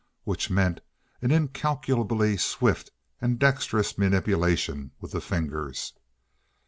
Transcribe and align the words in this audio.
Which 0.23 0.49
meant 0.49 0.81
an 1.21 1.29
incalculably 1.29 2.35
swift 2.35 2.89
and 3.21 3.37
dexterous 3.37 3.99
manipulation 3.99 4.93
with 4.99 5.11
the 5.11 5.21
fingers. 5.21 5.93